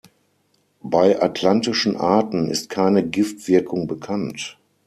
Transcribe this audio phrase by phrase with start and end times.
[0.81, 4.57] Bei atlantischen Arten ist keine Giftwirkung bekannt.